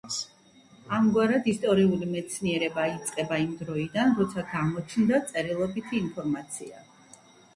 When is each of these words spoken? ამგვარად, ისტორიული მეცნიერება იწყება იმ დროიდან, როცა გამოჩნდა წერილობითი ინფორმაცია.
ამგვარად, 0.99 1.49
ისტორიული 1.51 2.07
მეცნიერება 2.13 2.85
იწყება 2.93 3.39
იმ 3.45 3.53
დროიდან, 3.61 4.15
როცა 4.21 4.45
გამოჩნდა 4.55 5.19
წერილობითი 5.33 5.97
ინფორმაცია. 6.07 6.83